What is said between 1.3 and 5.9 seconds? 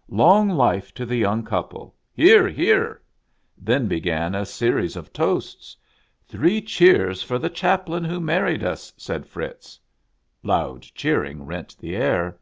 couple!"" Hear! hear!" Then began a series of toasts."